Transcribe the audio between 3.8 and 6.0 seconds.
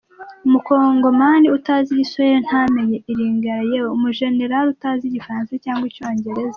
umujenerali utazi igifaransa cyangwa